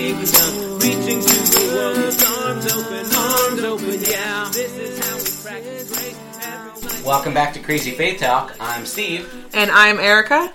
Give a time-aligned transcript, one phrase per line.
[0.00, 4.00] with the kingdom, reaching to the world arms open, arms open.
[4.10, 6.16] Yeah, this is how we practice grace.
[6.42, 7.04] every night.
[7.04, 8.54] Welcome back to Crazy Faith Talk.
[8.60, 10.52] I'm Steve, And I'm Erica.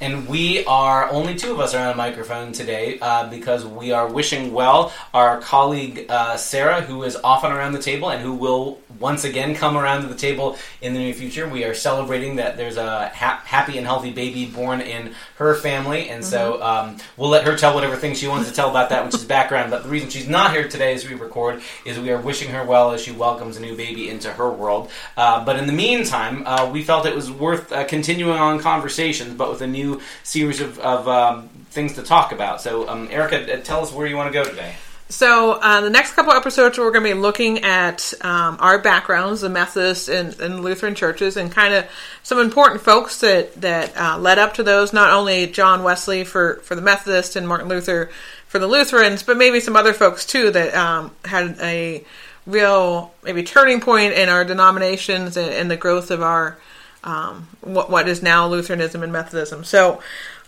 [0.00, 3.92] And we are only two of us are on a microphone today uh, because we
[3.92, 8.34] are wishing well our colleague uh, Sarah, who is often around the table and who
[8.34, 11.48] will once again come around to the table in the near future.
[11.48, 16.08] We are celebrating that there's a ha- happy and healthy baby born in her family,
[16.08, 19.04] and so um, we'll let her tell whatever thing she wants to tell about that,
[19.04, 19.70] which is background.
[19.70, 22.64] But the reason she's not here today as we record is we are wishing her
[22.64, 24.90] well as she welcomes a new baby into her world.
[25.16, 29.34] Uh, but in the meantime, uh, we felt it was worth uh, continuing on conversations,
[29.34, 29.83] but with a new
[30.22, 32.60] series of, of um, things to talk about.
[32.60, 34.74] So, um, Erica, uh, tell us where you want to go today.
[35.10, 39.42] So, uh, the next couple episodes, we're going to be looking at um, our backgrounds,
[39.42, 41.86] the Methodist and, and Lutheran churches, and kind of
[42.22, 44.92] some important folks that that uh, led up to those.
[44.92, 48.10] Not only John Wesley for for the Methodist and Martin Luther
[48.48, 52.02] for the Lutherans, but maybe some other folks too that um, had a
[52.46, 56.56] real maybe turning point in our denominations and, and the growth of our
[57.04, 59.64] um, what what is now Lutheranism and Methodism.
[59.64, 60.00] So.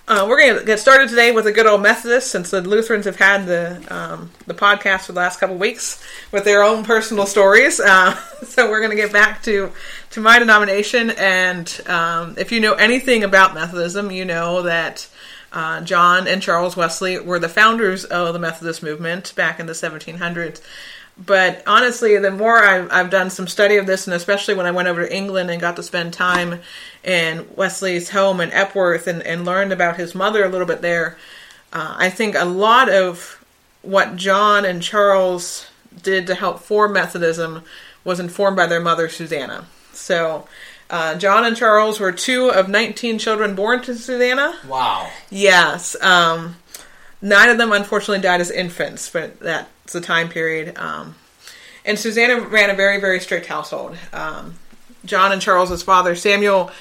[0.09, 3.07] Uh, we're going to get started today with a good old Methodist, since the Lutherans
[3.07, 7.27] have had the um, the podcast for the last couple weeks with their own personal
[7.27, 7.81] stories.
[7.81, 9.73] Uh, so we're going to get back to
[10.11, 15.09] to my denomination, and um, if you know anything about Methodism, you know that
[15.53, 19.73] uh, John and Charles Wesley were the founders of the Methodist movement back in the
[19.73, 20.61] 1700s.
[21.19, 24.71] But honestly, the more I've, I've done some study of this, and especially when I
[24.71, 26.61] went over to England and got to spend time
[27.03, 31.17] in Wesley's home in Epworth and, and learned about his mother a little bit there,
[31.73, 33.43] uh, I think a lot of
[33.81, 35.71] what John and Charles
[36.03, 37.63] did to help form Methodism
[38.05, 39.67] was informed by their mother, Susanna.
[39.93, 40.47] So,
[40.91, 44.55] uh, John and Charles were two of 19 children born to Susanna.
[44.69, 45.11] Wow.
[45.31, 46.01] Yes.
[46.03, 46.57] Um,
[47.23, 49.43] nine of them unfortunately died as infants, but
[49.87, 50.77] that's the time period.
[50.77, 51.15] Um,
[51.85, 53.97] and Susanna ran a very, very strict household.
[54.13, 54.57] Um,
[55.05, 56.73] John and Charles's father, Samuel,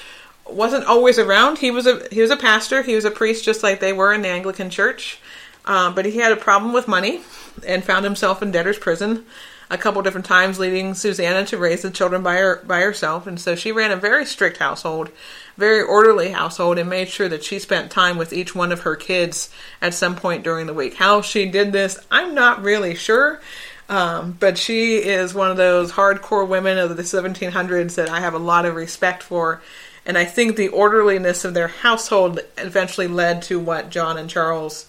[0.44, 1.58] wasn't always around.
[1.58, 2.82] He was a he was a pastor.
[2.82, 5.20] He was a priest, just like they were in the Anglican Church.
[5.66, 7.20] Um, but he had a problem with money
[7.64, 9.24] and found himself in debtor's prison
[9.70, 13.26] a couple different times, leading Susanna to raise the children by her by herself.
[13.26, 15.10] And so she ran a very strict household,
[15.56, 18.96] very orderly household, and made sure that she spent time with each one of her
[18.96, 19.50] kids
[19.82, 20.94] at some point during the week.
[20.94, 23.40] How she did this, I'm not really sure.
[23.88, 28.34] Um, but she is one of those hardcore women of the 1700s that I have
[28.34, 29.62] a lot of respect for.
[30.04, 34.86] And I think the orderliness of their household eventually led to what John and Charles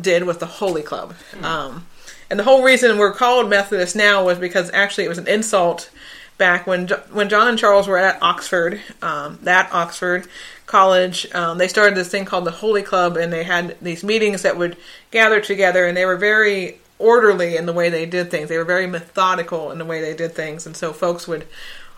[0.00, 1.14] did with the Holy Club.
[1.42, 1.86] Um,
[2.30, 5.90] and the whole reason we're called Methodist now was because actually it was an insult
[6.38, 10.26] back when when John and Charles were at Oxford, um, that Oxford
[10.66, 11.32] college.
[11.34, 14.56] Um, they started this thing called the Holy Club, and they had these meetings that
[14.56, 14.76] would
[15.10, 18.48] gather together, and they were very orderly in the way they did things.
[18.48, 21.46] They were very methodical in the way they did things, and so folks would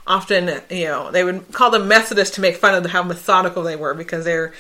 [0.06, 3.76] often, you know, they would call them Methodist to make fun of how methodical they
[3.76, 4.52] were because they're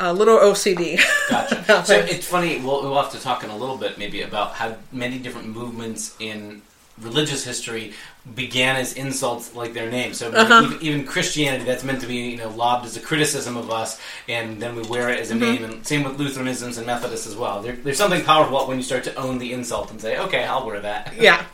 [0.00, 1.00] a little OCD.
[1.28, 1.84] Gotcha.
[1.84, 2.58] so it's funny.
[2.58, 6.16] We'll, we'll have to talk in a little bit maybe about how many different movements
[6.18, 6.62] in
[7.00, 7.92] religious history
[8.34, 10.12] began as insults like their name.
[10.14, 13.70] So even, even Christianity, that's meant to be you know lobbed as a criticism of
[13.70, 15.64] us, and then we wear it as a name.
[15.64, 17.62] And same with Lutheranisms and Methodists as well.
[17.62, 20.66] There, there's something powerful when you start to own the insult and say, "Okay, I'll
[20.66, 21.44] wear that." yeah.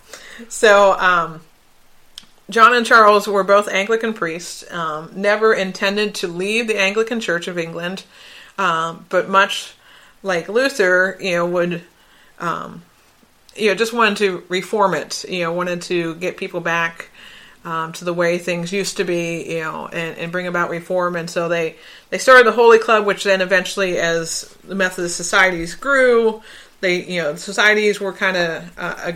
[0.49, 1.41] So, um,
[2.51, 7.49] John and Charles were both Anglican priests, um, never intended to leave the Anglican Church
[7.49, 8.05] of England,
[8.59, 9.75] um, but much
[10.23, 11.83] like Luther, you know, would,
[12.39, 12.83] um,
[13.55, 17.11] you know, just wanted to reform it, you know, wanted to get people back
[17.65, 21.17] um, to the way things used to be, you know, and, and bring about reform.
[21.17, 21.77] And so they,
[22.11, 26.43] they started the Holy Club, which then eventually, as the Methodist societies grew,
[26.81, 29.15] they, you know, the societies were kind of uh, a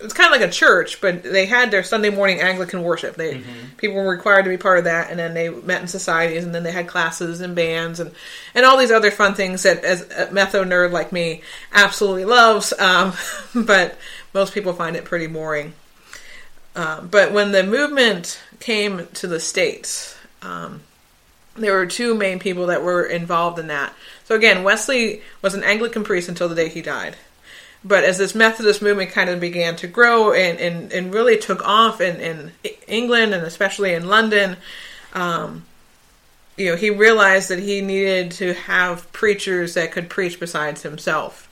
[0.00, 3.16] it's kind of like a church, but they had their Sunday morning Anglican worship.
[3.16, 3.42] They
[3.76, 6.54] people were required to be part of that, and then they met in societies, and
[6.54, 8.12] then they had classes and bands and
[8.54, 11.42] and all these other fun things that as a metho nerd like me
[11.72, 12.72] absolutely loves.
[12.78, 13.12] Um,
[13.54, 13.98] but
[14.32, 15.74] most people find it pretty boring.
[16.76, 20.82] Um, but when the movement came to the states, um,
[21.56, 23.92] there were two main people that were involved in that.
[24.24, 27.16] So again, Wesley was an Anglican priest until the day he died.
[27.84, 31.66] But as this Methodist movement kind of began to grow and, and, and really took
[31.66, 32.52] off in, in
[32.86, 34.56] England and especially in London,
[35.14, 35.64] um,
[36.56, 41.48] you know, he realized that he needed to have preachers that could preach besides himself.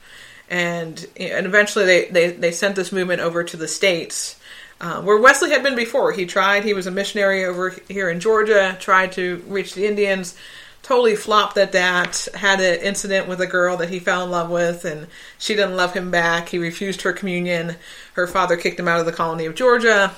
[0.50, 4.38] And, and eventually they, they, they sent this movement over to the States,
[4.80, 6.12] uh, where Wesley had been before.
[6.12, 10.36] He tried, he was a missionary over here in Georgia, tried to reach the Indians,
[10.86, 12.28] totally flopped at that.
[12.32, 15.76] Had an incident with a girl that he fell in love with, and she didn't
[15.76, 16.48] love him back.
[16.48, 17.74] He refused her communion.
[18.12, 20.12] Her father kicked him out of the colony of Georgia.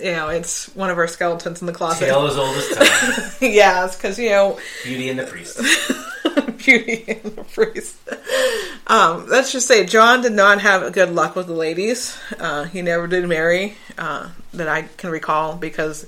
[0.00, 2.06] You know, it's one of our skeletons in the closet.
[2.06, 3.32] Tale as old as time.
[3.40, 5.56] yeah, it's because you know Beauty and the Priest.
[6.58, 7.96] Beauty and the Priest.
[8.88, 12.18] Um, let's just say John did not have good luck with the ladies.
[12.40, 16.06] Uh, he never did marry, uh, that I can recall, because,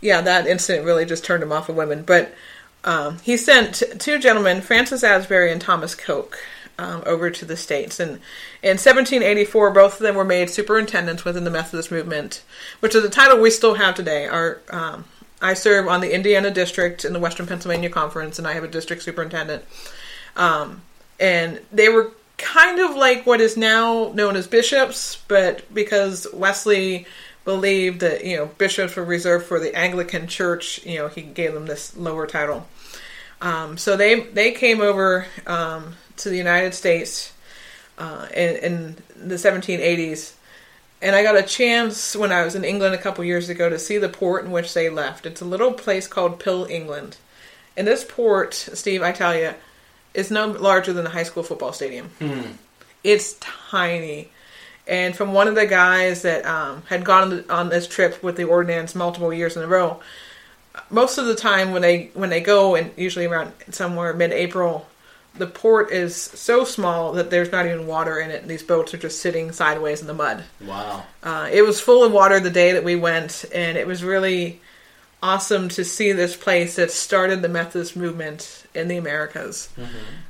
[0.00, 2.04] yeah, that incident really just turned him off of women.
[2.04, 2.32] But
[2.84, 6.38] um, he sent two gentlemen, Francis Asbury and Thomas Coke,
[6.78, 8.00] um, over to the States.
[8.00, 8.12] And
[8.62, 12.42] in 1784, both of them were made superintendents within the Methodist movement,
[12.80, 14.26] which is a title we still have today.
[14.26, 15.04] Our um,
[15.40, 18.68] I serve on the Indiana district in the Western Pennsylvania Conference, and I have a
[18.68, 19.64] district superintendent.
[20.36, 20.82] Um,
[21.18, 27.06] and they were kind of like what is now known as bishops, but because Wesley
[27.44, 31.54] believed that you know bishops were reserved for the Anglican Church, you know he gave
[31.54, 32.66] them this lower title.
[33.40, 37.32] Um, so they they came over um, to the United States
[37.98, 38.96] uh, in, in
[39.28, 40.34] the 1780s
[41.02, 43.78] and I got a chance when I was in England a couple years ago to
[43.78, 45.26] see the port in which they left.
[45.26, 47.16] It's a little place called Pill, England.
[47.76, 49.54] And this port, Steve, I tell you,
[50.14, 52.10] is no larger than a high school football stadium.
[53.02, 54.30] It's tiny.
[54.92, 58.44] And from one of the guys that um, had gone on this trip with the
[58.44, 60.00] ordinance multiple years in a row,
[60.90, 64.86] most of the time when they when they go, and usually around somewhere mid-April,
[65.34, 68.92] the port is so small that there's not even water in it, and these boats
[68.92, 70.44] are just sitting sideways in the mud.
[70.60, 71.04] Wow.
[71.22, 74.60] Uh, it was full of water the day that we went, and it was really
[75.22, 79.70] awesome to see this place that started the Methodist movement in the Americas.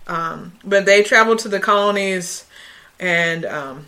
[0.07, 2.45] Um, but they traveled to the colonies,
[3.01, 3.87] and um,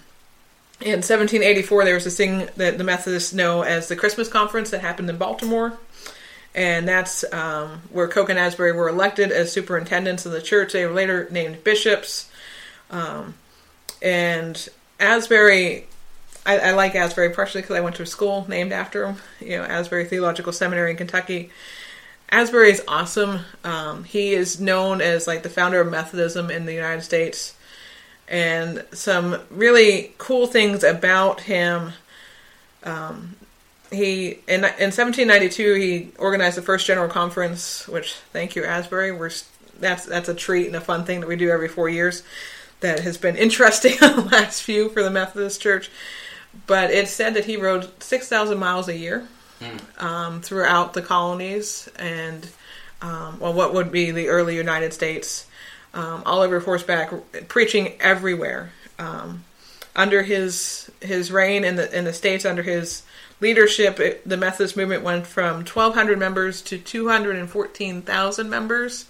[0.85, 4.81] in 1784 there was this thing that the Methodists know as the Christmas Conference that
[4.81, 5.77] happened in Baltimore.
[6.55, 10.73] And that's um, where Coke and Asbury were elected as superintendents of the church.
[10.73, 12.31] They were later named bishops.
[12.93, 13.35] Um,
[14.01, 14.69] and
[15.01, 15.89] Asbury
[16.47, 19.57] I, I like Asbury partially because I went to a school named after him, you
[19.57, 21.51] know, Asbury Theological Seminary in Kentucky.
[22.31, 23.41] Asbury is awesome.
[23.63, 27.54] Um, he is known as like the founder of Methodism in the United States,
[28.29, 31.93] and some really cool things about him.
[32.83, 33.37] Um,
[33.91, 39.13] he in in 1792 he organized the first general conference, which thank you Asbury.
[39.13, 39.31] We're
[39.79, 42.23] that's that's a treat and a fun thing that we do every four years.
[42.81, 45.91] That has been interesting the last few for the Methodist Church
[46.67, 49.27] but it's said that he rode 6,000 miles a year
[49.99, 52.49] um, throughout the colonies and,
[53.03, 55.47] um, well, what would be the early United States,
[55.95, 57.13] um, all over horseback,
[57.49, 58.71] preaching everywhere.
[58.99, 59.45] Um,
[59.97, 63.03] under his his reign in the in the states, under his
[63.41, 69.07] leadership, it, the Methodist movement went from 1,200 members to 214,000 members,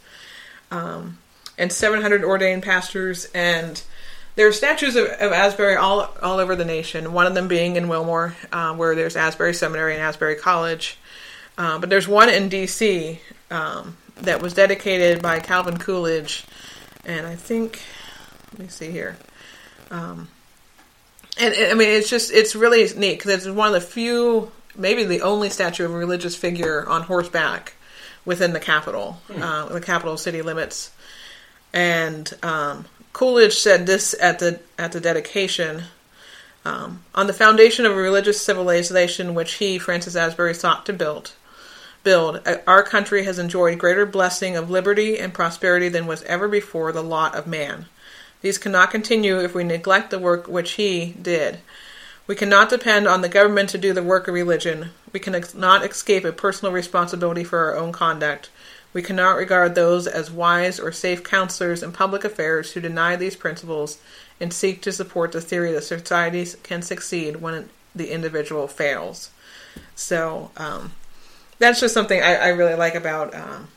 [0.70, 1.18] um,
[1.58, 3.82] and 700 ordained pastors and
[4.36, 7.12] there are statues of, of Asbury all all over the nation.
[7.12, 10.98] One of them being in Wilmore, uh, where there's Asbury Seminary and Asbury College.
[11.56, 13.20] Uh, but there's one in D.C.
[13.50, 16.44] Um, that was dedicated by Calvin Coolidge,
[17.06, 17.80] and I think,
[18.52, 19.16] let me see here.
[19.90, 20.28] Um,
[21.38, 24.50] and, and, I mean, it's just it's really neat because it's one of the few,
[24.76, 27.74] maybe the only statue of a religious figure on horseback
[28.24, 30.90] within the capital, uh, the capital city limits.
[31.72, 35.84] And um, Coolidge said this at the at the dedication.
[36.66, 41.32] Um, on the foundation of a religious civilization which he, Francis Asbury, sought to build,
[42.04, 46.46] build, uh, our country has enjoyed greater blessing of liberty and prosperity than was ever
[46.46, 47.86] before the lot of man.
[48.42, 51.58] These cannot continue if we neglect the work which he did.
[52.26, 54.90] We cannot depend on the government to do the work of religion.
[55.12, 58.50] We cannot escape a personal responsibility for our own conduct.
[58.92, 63.34] We cannot regard those as wise or safe counselors in public affairs who deny these
[63.34, 63.98] principles
[64.40, 69.30] and seek to support the theory that societies can succeed when the individual fails.
[69.94, 70.92] So um,
[71.58, 73.68] that's just something I, I really like about um,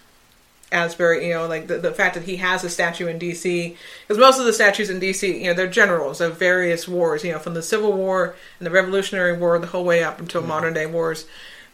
[0.71, 1.27] Asbury.
[1.27, 3.75] You know, like the, the fact that he has a statue in D.C.
[4.07, 5.39] Because most of the statues in D.C.
[5.41, 7.23] you know they're generals of various wars.
[7.23, 10.41] You know, from the Civil War and the Revolutionary War the whole way up until
[10.41, 11.25] modern day wars.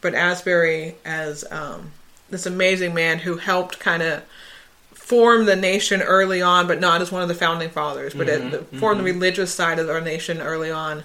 [0.01, 1.91] But Asbury as um,
[2.29, 4.24] this amazing man who helped kind of
[4.91, 8.53] form the nation early on, but not as one of the founding fathers, but Mhm,
[8.53, 11.03] it, form the religious side of our nation early on.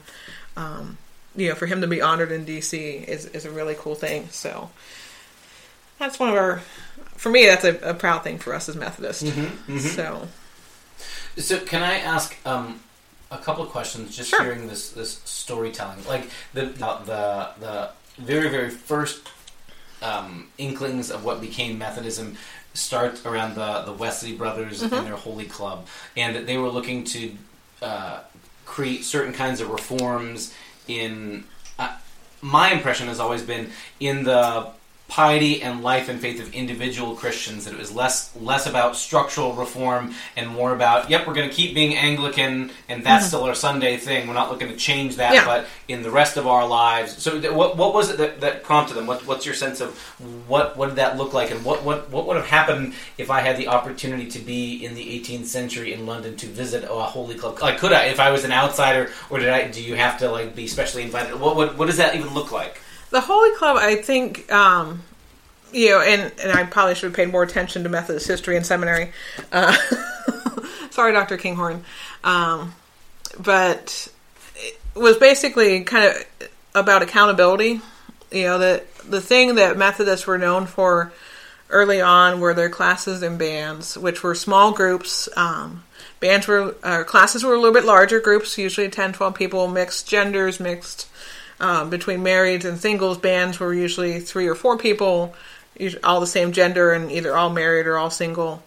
[0.57, 0.99] Um,
[1.38, 2.76] you know, for him to be honored in D.C.
[2.78, 4.28] is is a really cool thing.
[4.30, 4.71] So
[5.99, 6.59] that's one of our,
[7.16, 9.23] for me, that's a, a proud thing for us as Methodists.
[9.25, 9.78] Mm-hmm.
[9.78, 10.28] So
[11.37, 12.80] So, can I ask um,
[13.30, 14.16] a couple of questions?
[14.16, 14.42] Just Sure.
[14.42, 19.28] hearing this this storytelling, like the the the very very first
[20.02, 22.37] um, inklings of what became Methodism.
[22.75, 27.02] start around the the Wesley brothers and their Holy Club, and that they were looking
[27.04, 27.33] to
[27.83, 28.21] uh,
[28.64, 30.54] create certain kinds of reforms
[30.88, 31.45] in.
[31.78, 31.97] Uh,
[32.40, 34.68] my impression has always been in the
[35.09, 39.55] piety and life and faith of individual Christians that it was less less about structural
[39.55, 43.29] reform and more about yep we're going to keep being Anglican and that's mm-hmm.
[43.29, 44.29] still our Sunday thing.
[44.29, 45.47] We're not looking to change that Yeah.
[45.47, 47.23] but in the rest of our lives.
[47.23, 49.07] So th- what what was it that, that prompted them?
[49.07, 49.99] What, what's your sense of
[50.47, 51.50] what what did that look like?
[51.50, 54.95] And what, what what would have happened if I had the opportunity to be in
[54.95, 57.59] the 18th century in London to visit a holy club?
[57.62, 60.31] Like could I if I was an outsider or did I do you have to
[60.31, 61.41] like be specially invited?
[61.41, 65.03] What what, what does that even look like The Holy Club, I think, um,
[65.73, 68.65] you know, and, and I probably should have paid more attention to Methodist history in
[68.65, 69.12] seminary.
[69.50, 69.77] Uh,
[70.91, 71.37] sorry, Dr.
[71.38, 71.85] Kinghorn.
[72.23, 72.75] Um,
[73.38, 74.09] but
[74.57, 77.81] it was basically kind of about accountability.
[78.31, 81.12] You know, the, the thing that Methodists were known for
[81.71, 85.29] early on were their classes and bands, which were small groups.
[85.37, 85.85] Um,
[86.21, 90.09] bands were, uh, classes were a little bit larger groups, usually 10, 12 people, mixed
[90.09, 91.09] genders, mixed
[91.61, 93.19] um, between marrieds and singles.
[93.19, 95.35] Bands were usually three or four people,
[96.05, 98.62] all the same gender, and either all married or all single.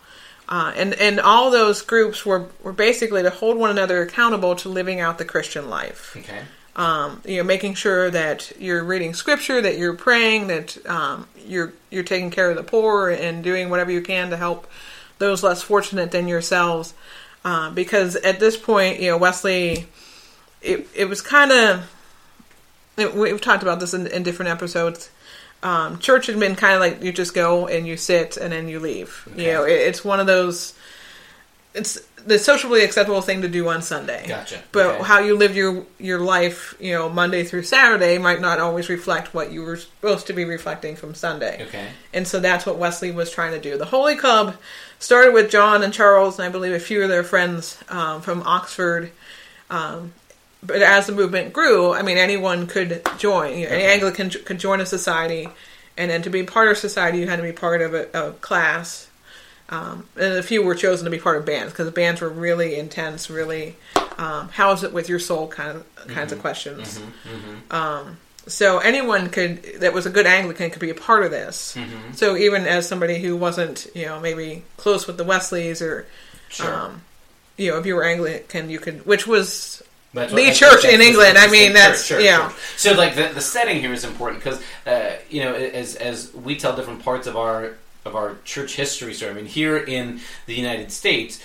[0.49, 4.67] Uh, and and all those groups were were basically to hold one another accountable to
[4.67, 6.15] living out the Christian life.
[6.17, 6.41] okay
[6.75, 11.73] Um, you know, making sure that you're reading scripture, that you're praying, that um, you're
[11.89, 14.67] you're taking care of the poor, and doing whatever you can to help
[15.19, 16.93] those less fortunate than yourselves.
[17.45, 19.87] Uh, because at this point, you know, Wesley,
[20.61, 21.89] it it was kind of
[23.07, 25.09] we've talked about this in, in different episodes.
[25.63, 28.67] Um, church had been kind of like you just go and you sit and then
[28.67, 29.27] you leave.
[29.35, 30.73] You know, it, it's one of those.
[31.73, 34.25] It's the socially acceptable thing to do on Sunday.
[34.27, 34.61] Gotcha.
[34.71, 35.03] But Okay.
[35.03, 39.33] how you live your your life, you know, Monday through Saturday might not always reflect
[39.33, 41.63] what you were supposed to be reflecting from Sunday.
[41.67, 43.77] okay And so that's what Wesley was trying to do.
[43.77, 44.55] The Holy Club
[44.99, 48.43] started with John and Charles, and I believe a few of their friends um, from
[48.43, 49.11] Oxford.
[49.69, 50.13] Um,
[50.63, 53.57] but as the movement grew, I mean, anyone could join.
[53.57, 53.83] You know, Any.
[53.83, 55.49] Anglican could join a society,
[55.97, 58.31] and then to be part of society, you had to be part of a, a
[58.33, 59.07] class.
[59.69, 62.29] Um, and a few were chosen to be part of bands because the bands were
[62.29, 63.77] really intense, really
[64.17, 66.99] um, how is it with your soul kind of kinds of questions.
[67.71, 71.75] Um, so anyone could that was a good Anglican could be a part of this.
[71.77, 72.13] Mm-hmm.
[72.13, 76.05] So even as somebody who wasn't, you know, maybe close with the Wesleys or,
[76.49, 77.01] sure um,
[77.57, 81.37] you know, if you were Anglican, you could, which was That's the church in England,
[81.37, 82.47] I mean, that's- church, yeah.
[82.49, 82.55] church.
[82.77, 86.55] So like the, the setting here is important because uh, you know as as we
[86.57, 87.75] tell different parts of our
[88.05, 89.31] of our church history story.
[89.31, 91.39] I mean, here in the United States,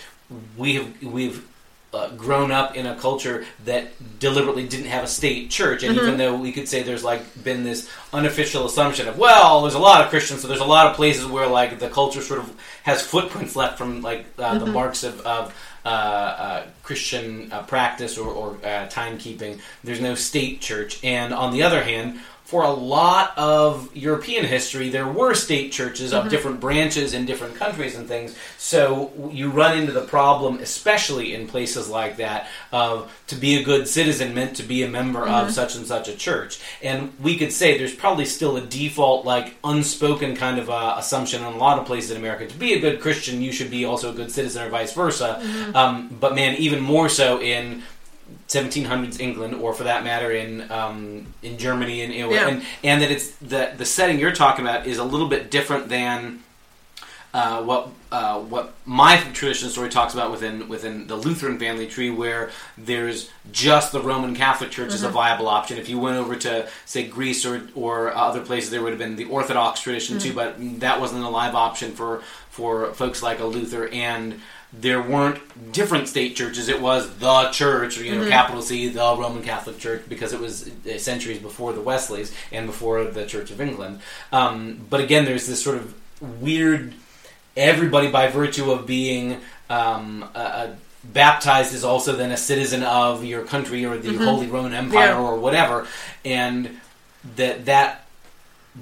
[0.56, 1.46] we have we've
[1.94, 6.06] uh, grown up in a culture that deliberately didn't have a state church, and Mm-hmm.
[6.06, 9.78] even though we could say there's like been this unofficial assumption of well, there's a
[9.78, 12.52] lot of Christians, so there's a lot of places where like the culture sort of
[12.82, 14.64] has footprints left from like uh, Mm-hmm.
[14.64, 15.20] the marks of.
[15.20, 15.54] of
[16.82, 19.60] Christian uh, practice or, or uh, timekeeping.
[19.84, 24.88] There's no state church, and on the other hand, for a lot of European history,
[24.88, 26.26] there were state churches Mm-hmm.
[26.26, 28.36] of different branches in different countries and things.
[28.56, 33.64] So you run into the problem, especially in places like that, of to be a
[33.64, 35.48] good citizen meant to be a member Mm-hmm.
[35.48, 36.60] of such and such a church.
[36.82, 41.42] And we could say there's probably still a default, like unspoken kind of uh, assumption
[41.42, 42.46] in a lot of places in America.
[42.46, 45.40] To be a good Christian, you should be also a good citizen, or vice versa.
[45.42, 45.76] Mm-hmm.
[45.76, 47.82] Um, but man, even more so in
[48.48, 52.48] 1700s England, or for that matter, in um, in Germany, and, Yeah.
[52.48, 55.88] and and that it's the the setting you're talking about is a little bit different
[55.88, 56.42] than
[57.34, 62.08] uh, what uh, what my tradition story talks about within within the Lutheran family tree,
[62.08, 65.76] where there's just the Roman Catholic Church as a viable option.
[65.76, 69.16] If you went over to say Greece or or other places, there would have been
[69.16, 73.44] the Orthodox tradition too, but that wasn't a live option for for folks like a
[73.44, 74.40] Luther and.
[74.78, 76.68] There weren't different state churches.
[76.68, 80.70] It was the church, you know, capital C, the Roman Catholic Church, because it was
[80.86, 84.00] uh, centuries before the Wesleys and before the Church of England.
[84.32, 85.94] Um, but again, there's this sort of
[86.42, 86.94] weird
[87.56, 89.40] everybody by virtue of being
[89.70, 94.46] um, uh, uh, baptized is also then a citizen of your country or the Holy
[94.46, 95.18] Roman Empire Yeah.
[95.20, 95.86] or whatever,
[96.24, 96.80] and
[97.36, 98.05] that that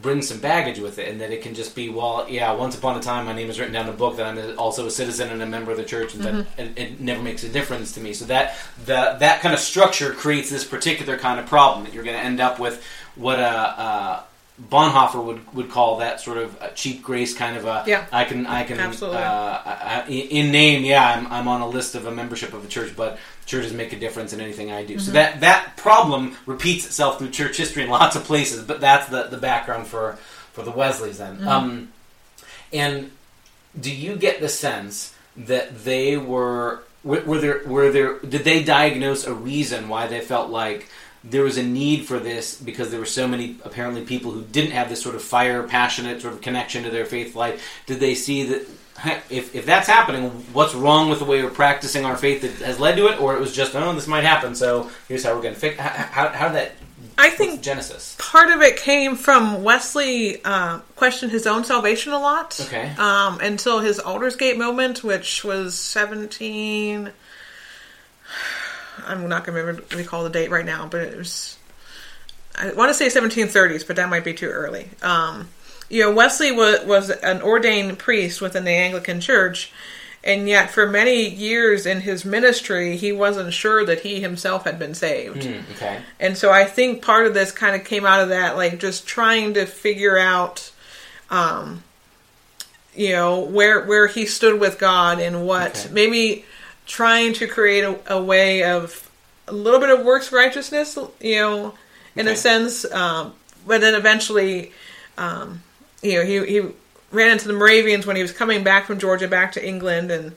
[0.01, 2.97] brings some baggage with it, and that it can just be well, yeah, once upon
[2.97, 5.31] a time my name is written down in a book that I'm also a citizen
[5.31, 8.01] and a member of the church, and that it, it never makes a difference to
[8.01, 8.13] me.
[8.13, 12.05] So that the that kind of structure creates this particular kind of problem that you're
[12.05, 12.83] going to end up with
[13.15, 13.45] what a.
[13.45, 14.23] Uh,
[14.71, 18.07] Bonhoeffer would, would call that sort of a cheap grace kind of a Yeah.
[18.13, 19.19] I can I can Absolutely.
[19.19, 19.23] uh,
[19.65, 22.69] I, I- in name yeah I'm, I'm on a list of a membership of a
[22.69, 25.15] church but churches make a difference in anything I do so Mm-hmm.
[25.15, 29.25] that that problem repeats itself through church history in lots of places but that's the,
[29.25, 30.19] the background for
[30.53, 31.49] for the Wesleys then Mm-hmm.
[31.49, 31.89] um,
[32.73, 33.11] and
[33.81, 38.63] do you get the sense that they were were, were there were there did they
[38.63, 40.89] diagnose a reason why they felt like
[41.25, 44.73] there was a need for this because there were so many apparently people who didn't
[44.73, 48.15] have this sort of fire passionate sort of connection to their faith life did they
[48.15, 48.69] see that
[49.31, 52.79] if, if that's happening what's wrong with the way we're practicing our faith that has
[52.79, 55.43] led to it or it was just oh this might happen so here's how we're
[55.43, 56.73] going to fix how, how, how did that
[57.17, 62.19] I think genesis part of it came from Wesley uh, questioned his own salvation a
[62.19, 62.59] lot.
[62.61, 62.93] Okay.
[62.99, 67.13] Um, until his Aldersgate moment, which was 17.
[69.07, 71.57] I'm not going to remember recall the date right now, but it was.
[72.57, 74.89] I want to say 1730s, but that might be too early.
[75.03, 75.49] Um,
[75.91, 79.73] you know, Wesley was, was an ordained priest within the Anglican Church,
[80.23, 84.79] and yet for many years in his ministry, he wasn't sure that he himself had
[84.79, 85.45] been saved.
[85.45, 88.57] Hmm, okay And so I think part of this kind of came out of that,
[88.57, 90.71] like just trying to figure out,
[91.31, 91.83] um,
[92.95, 95.93] you know, where where he stood with God and what Okay.
[95.93, 96.45] maybe
[96.87, 99.11] trying to create a, a way of
[99.49, 101.75] a little bit of works righteousness, you know,
[102.17, 102.33] in Okay.
[102.33, 102.91] a sense.
[102.93, 103.35] Um,
[103.67, 104.73] but then eventually,
[105.19, 105.63] um,
[106.03, 106.69] you know, he he
[107.13, 110.35] ran into the Moravians when he was coming back from Georgia back to England and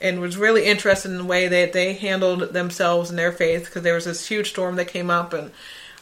[0.00, 3.82] and was really interested in the way that they handled themselves and their faith because
[3.82, 5.50] there was this huge storm that came up and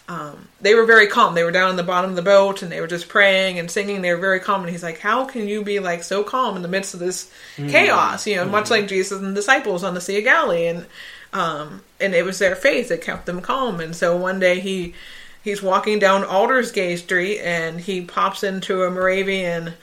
[0.09, 1.35] um, they were very calm.
[1.35, 3.71] They were down in the bottom of the boat and they were just praying and
[3.71, 4.01] singing.
[4.01, 4.63] They were very calm.
[4.63, 7.31] And he's like, "How can you be like so calm in the midst of this
[7.57, 10.67] chaos?" You know, much like Jesus and the disciples on the Sea of Galilee.
[10.69, 10.87] And
[11.33, 13.81] um, and it was their faith that kept them calm.
[13.81, 14.95] And so one day he
[15.43, 19.75] he's walking down Aldersgate Street and he pops into a Moravian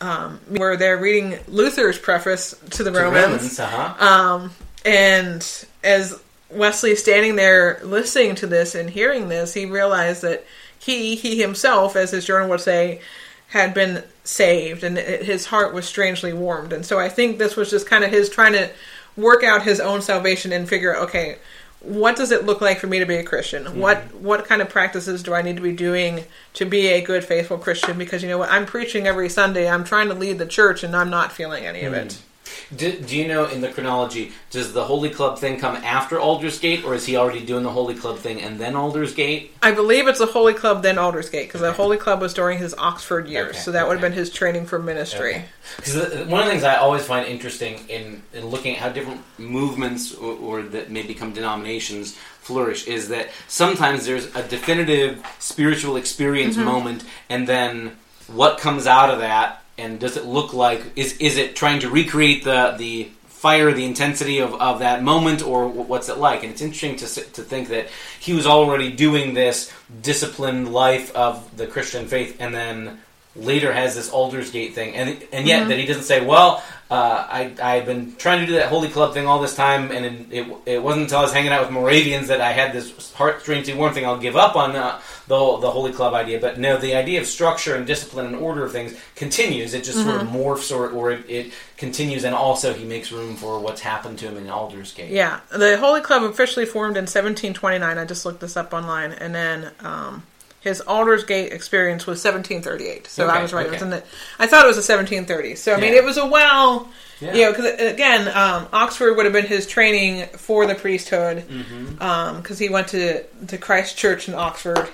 [0.00, 3.60] um, where they're reading Luther's preface to the To Romans.
[3.60, 4.48] uh-huh.
[4.84, 6.20] And as
[6.54, 10.44] Wesley standing there listening to this and hearing this, he realized that
[10.78, 13.00] he, he himself, as his journal would say,
[13.48, 16.72] had been saved and it, his heart was strangely warmed.
[16.72, 18.70] And so I think this was just kind of his trying to
[19.16, 21.36] work out his own salvation and figure okay,
[21.84, 23.64] what does it look like for me to be a Christian?
[23.64, 23.80] Mm-hmm.
[23.80, 26.24] What what kind of practices do I need to be doing
[26.54, 27.98] to be a good, faithful Christian?
[27.98, 29.68] Because you know what, I'm preaching every Sunday.
[29.68, 32.08] I'm trying to lead the church, and I'm not feeling any of it.
[32.08, 32.33] Mm-hmm.
[32.74, 36.84] Do, do you know in the chronology, does the Holy Club thing come after Aldersgate,
[36.84, 39.50] or is he already doing the Holy Club thing and then Aldersgate?
[39.62, 42.74] I believe it's a Holy Club, then Aldersgate, because the Holy Club was during his
[42.74, 45.44] Oxford years, Okay, so that would have been his training for ministry.
[45.76, 49.22] Because one of the things I always find interesting in, in looking at how different
[49.38, 55.96] movements or, or that may become denominations flourish is that sometimes there's a definitive spiritual
[55.96, 56.64] experience Mm-hmm.
[56.64, 57.96] moment, and then
[58.28, 61.90] what comes out of that, and does it look like is is it trying to
[61.90, 63.08] recreate the the
[63.44, 66.42] fire, the intensity of, of that moment, or what's it like?
[66.42, 71.54] And it's interesting to to think that he was already doing this disciplined life of
[71.56, 73.00] the Christian faith, and then
[73.36, 75.68] later has this Aldersgate thing, and and yet mm-hmm.
[75.68, 79.14] that he doesn't say, well, uh, I I've been trying to do that Holy Club
[79.14, 81.70] thing all this time, and it it, it wasn't until I was hanging out with
[81.70, 84.04] Moravians that I had this heart strangely warm thing.
[84.04, 87.20] I'll give up on uh, the whole- the Holy Club idea, but no, the idea
[87.20, 89.72] of structure and discipline and order of things continues.
[89.74, 93.34] It just sort of morphs, or or it, it continues, and also he makes room
[93.36, 95.10] for what's happened to him in Alder's Aldersgate.
[95.10, 97.98] Yeah, the Holy Club officially formed in 1729.
[97.98, 100.22] I just looked this up online, and then um,
[100.64, 103.06] his Aldersgate experience was 1738.
[103.06, 103.66] So I was right.
[103.66, 104.02] It was the,
[104.38, 105.54] I thought it was a 1730.
[105.56, 106.88] So I mean, it was a well,
[107.20, 107.34] Yeah.
[107.34, 112.36] you know, because again, um, Oxford would have been his training for the priesthood, Mm-hmm.
[112.40, 114.88] because he went to to Christ Church in Oxford,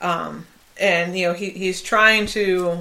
[0.00, 0.46] um,
[0.80, 2.80] and you know he he's trying to.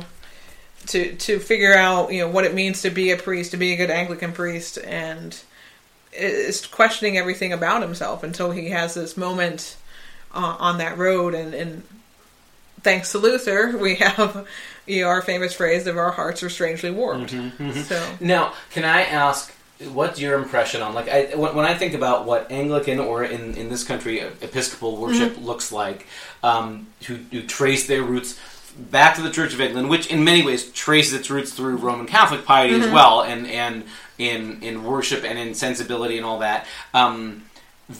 [0.88, 3.72] To, to figure out you know what it means to be a priest to be
[3.74, 5.39] a good Anglican priest and
[6.12, 9.78] is questioning everything about himself until he has this moment
[10.34, 11.84] uh, on that road and, and
[12.84, 14.48] thanks to luther we have
[14.88, 17.82] you know, our famous phrase of our hearts are strangely warmed mm-hmm, mm-hmm.
[17.82, 19.54] so Now, can I ask,
[19.94, 23.56] what's your impression on like I, when, when I think about what Anglican or in
[23.56, 25.46] in this country uh, Episcopal worship mm-hmm.
[25.46, 26.08] looks like,
[26.44, 28.39] um, who, who trace their roots
[28.78, 32.08] back to the Church of England, which in many ways traces its roots through Roman
[32.08, 33.84] Catholic piety as well, and and
[34.17, 36.65] in in worship and in sensibility and all that.
[36.94, 37.46] Um,
[37.88, 38.00] th-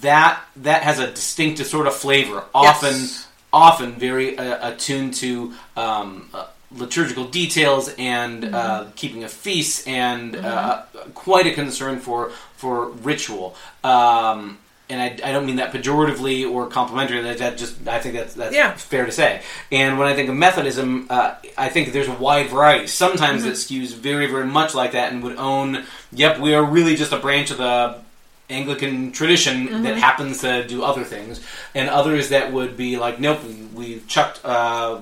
[0.00, 3.28] that that has a distinctive sort of flavor, often Yes.
[3.54, 10.34] Often very uh, attuned to um, uh, liturgical details and uh, keeping of feasts, and
[10.36, 10.82] uh,
[11.14, 13.54] quite a concern for for ritual.
[13.84, 14.58] Um,
[14.90, 17.22] and I, I don't mean that pejoratively or complimentary.
[17.22, 18.74] That, that just I think that's that's Yeah.
[18.74, 19.40] fair to say.
[19.72, 22.86] And when I think of Methodism, uh, I think there's a wide variety.
[22.88, 25.84] Sometimes it skews very very much like that and would own.
[26.12, 28.03] Yep, we are really just a branch of the
[28.50, 31.40] Anglican tradition that happens to do other things,
[31.74, 35.00] and others that would be like, nope, we, we've chucked uh,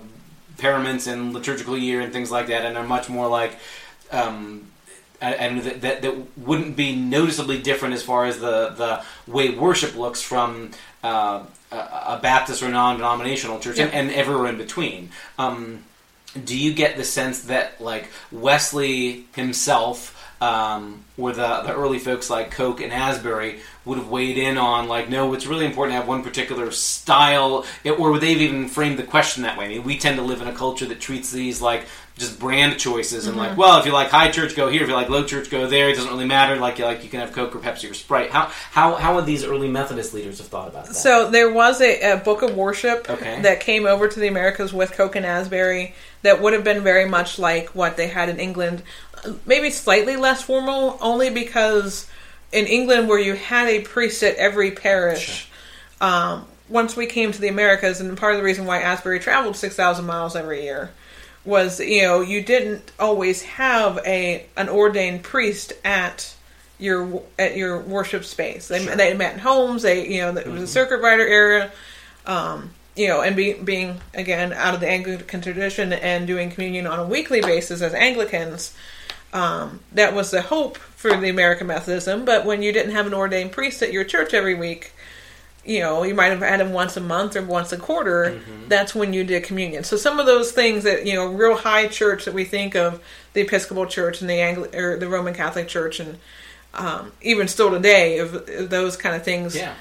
[0.59, 3.59] paraments and liturgical year and things like that, and are much more like
[4.13, 4.67] um,
[5.23, 9.97] and that, that that wouldn't be noticeably different as far as the the way worship
[9.97, 10.71] looks from
[11.05, 15.11] uh, a, Baptist or non-denominational church and, and everywhere in between.
[15.39, 15.85] Um,
[16.45, 22.29] do you get the sense that like Wesley himself um, or the, the early folks
[22.29, 25.99] like Coke and Asbury would have weighed in on like no it's really important to
[26.01, 29.67] have one particular style it, or would they have even framed the question that way.
[29.67, 31.85] I mean we tend to live in a culture that treats these like
[32.19, 34.83] just brand choices and like well if you like high church go here.
[34.83, 35.89] If you like low church go there.
[35.91, 36.57] It doesn't really matter.
[36.57, 38.31] Like you like you can have Coke or Pepsi or Sprite.
[38.31, 40.95] How how how would these early Methodist leaders have thought about that?
[40.95, 43.41] So there was a, a book of worship Okay.
[43.43, 47.09] that came over to the Americas with Coke and Asbury that would have been very
[47.09, 48.83] much like what they had in England,
[49.47, 52.09] maybe slightly less formal, only because
[52.53, 55.49] in England where you had a priest at every parish.
[56.01, 59.57] Um, once we came to the Americas, and part of the reason why Asbury traveled
[59.57, 60.91] six thousand miles every year
[61.45, 66.35] was you know you didn't always have a an ordained priest at
[66.79, 68.69] your at your worship space.
[68.69, 68.97] They, Sure.
[68.97, 69.83] they met in homes.
[69.83, 71.71] They you know it was a circuit rider area.
[72.27, 76.87] Um, you know, and be, being again out of the Anglican tradition and doing communion
[76.87, 78.75] on a weekly basis as Anglicans,
[79.33, 82.25] um, that was the hope for the American Methodism.
[82.25, 84.93] But when you didn't have an ordained priest at your church every week,
[85.65, 88.41] you know, you might have had him once a month or once a quarter.
[88.69, 89.85] That's when you did communion.
[89.85, 93.03] So some of those things that you know, real high church that we think of,
[93.33, 96.19] the Episcopal Church and the Angli- or the Roman Catholic Church, and
[96.75, 99.75] um, even still today, of, of those kind of things yeah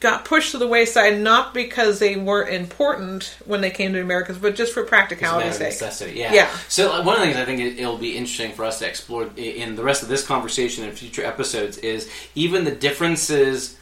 [0.00, 4.02] got pushed to the wayside not because they weren't important when they came to the
[4.04, 5.66] Americas, but just for It's a matter practicality's sake.
[5.68, 6.18] necessity.
[6.18, 6.32] Yeah.
[6.32, 6.50] Yeah.
[6.68, 8.88] So uh, one of the things I think it, it'll be interesting for us to
[8.88, 13.78] explore in the rest of this conversation and future episodes is even the differences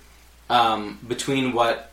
[0.51, 1.91] um, between what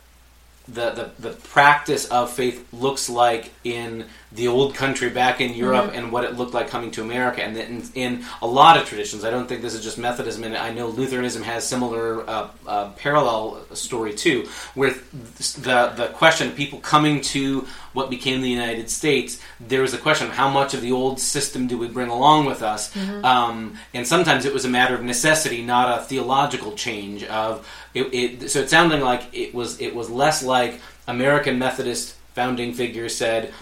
[0.68, 4.06] the, the the practice of faith looks like in
[4.36, 7.56] the old country back in Europe and what it looked like coming to America, and
[7.56, 9.24] in, in a lot of traditions.
[9.24, 12.90] I don't think this is just Methodism, and I know Lutheranism has similar uh, uh,
[12.90, 15.10] parallel story too, with
[15.62, 19.40] the the question of people coming to what became the United States.
[19.58, 22.44] There was a question of how much of the old system do we bring along
[22.44, 22.94] with us,
[23.24, 27.24] um, and sometimes it was a matter of necessity, not a theological change.
[27.24, 32.16] Of it, it, so it sounded like it was it was less like American Methodist
[32.34, 33.54] founding figures said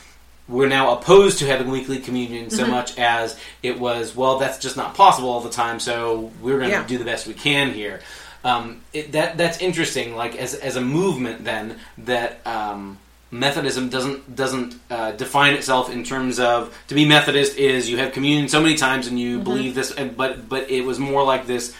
[0.47, 4.77] we're now opposed to having weekly communion so much as it was well that's just
[4.77, 6.87] not possible all the time so we're going to Yeah.
[6.87, 8.01] do the best we can here.
[8.45, 12.99] Um, it, that that's interesting like as, as a movement then that um,
[13.31, 18.13] Methodism doesn't doesn't uh, define itself in terms of to be Methodist is you have
[18.13, 21.47] communion so many times and you believe this and- but but it was more like
[21.47, 21.75] this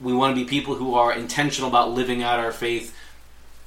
[0.00, 2.96] we want to be people who are intentional about living out our faith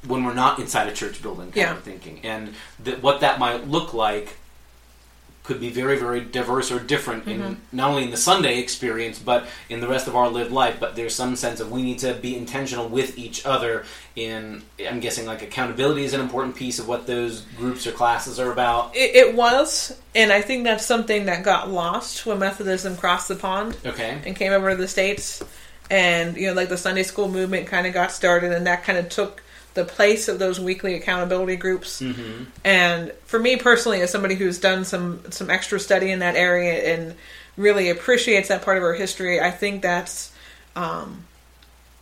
[0.08, 1.72] when we're not inside a church building kind Yeah.
[1.74, 2.20] of thinking.
[2.24, 4.38] And that what that might look like
[5.44, 7.54] could be very very diverse or different in mm-hmm.
[7.72, 10.78] not only in the sunday experience but in the rest of our lived life.
[10.80, 13.86] But there's some sense of we need to be intentional with each other
[14.16, 18.40] in i'm guessing like accountability is an important piece of what those groups or classes
[18.40, 18.96] are about.
[18.96, 23.36] It, it was, and I think that's something that got lost when Methodism crossed the
[23.36, 24.20] pond okay.
[24.26, 25.44] and came over to the states,
[25.90, 28.98] and you know, like the Sunday school movement kind of got started, and that kind
[28.98, 29.42] of took
[29.73, 32.01] the place of those weekly accountability groups.
[32.01, 32.43] mm-hmm.
[32.63, 36.93] And for me personally, as somebody who's done some some extra study in that area
[36.93, 37.15] and
[37.57, 40.31] really appreciates that part of our history, I think that's
[40.75, 41.25] um,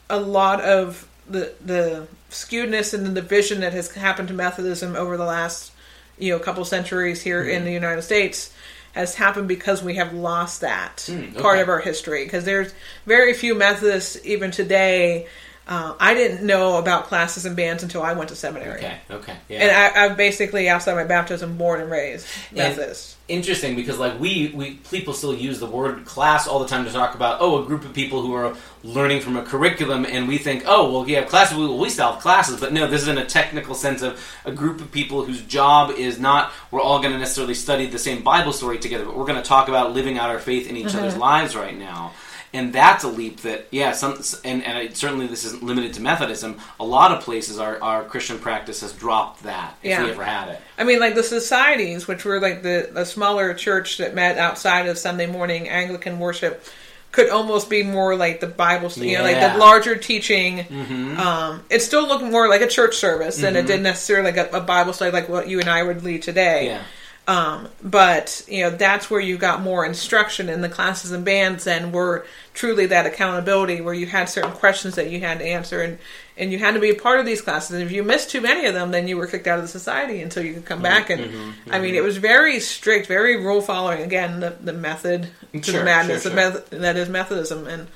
[0.09, 5.17] a lot of the the skewedness and the division that has happened to Methodism over
[5.17, 5.71] the last
[6.17, 8.53] you know couple centuries here in the United States
[8.93, 12.73] has happened because we have lost that Hmm, part of our history because there's
[13.05, 15.27] very few Methodists even today.
[15.69, 18.79] Uh, I didn't know about classes and bands until I went to seminary.
[18.79, 23.17] okay okay yeah And I, I'm basically outside my baptism, born and raised Methodist.
[23.27, 26.91] interesting because like we we people still use the word class all the time to
[26.91, 30.39] talk about oh a group of people who are learning from a curriculum and we
[30.39, 33.19] think oh well yeah classes we, we still have classes but no this is in
[33.19, 37.11] a technical sense of a group of people whose job is not we're all going
[37.13, 40.17] to necessarily study the same bible story together but we're going to talk about living
[40.17, 42.11] out our faith in each other's lives right now
[42.53, 46.57] and that's a leap that yeah some and, and certainly this isn't limited to methodism
[46.79, 50.03] a lot of places our, our christian practice has dropped that if Yeah.
[50.03, 53.53] we ever had it I mean, like the societies, which were like the, the smaller
[53.53, 56.63] church that met outside of Sunday morning Anglican worship,
[57.11, 60.59] could almost be more like the Bible, you know, like the larger teaching.
[60.59, 61.19] mm-hmm.
[61.19, 64.55] Um, it still looked more like a church service than it did necessarily like a,
[64.55, 66.67] a Bible study like what you and I would lead today.
[66.67, 66.83] yeah
[67.29, 71.67] Um, but you know that's where you got more instruction in the classes and bands
[71.67, 75.79] and were truly that accountability where you had certain questions that you had to answer
[75.83, 75.99] and
[76.37, 77.75] and you had to be a part of these classes.
[77.75, 79.67] And if you missed too many of them then you were kicked out of the
[79.67, 81.11] society until you could come back.
[81.11, 85.29] And Mm-hmm, I mean it was very strict very rule following again the, the method
[85.53, 87.67] to Sure, the madness sure, meth- that is Methodism.
[87.67, 87.87] And